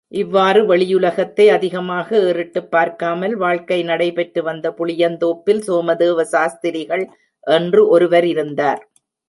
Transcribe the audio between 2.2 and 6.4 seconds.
ஏறிட்டுப் பார்க்காமல் வாழ்க்கை நடைபெற்று வந்த புளியந்தோப்பில், சோமதேவ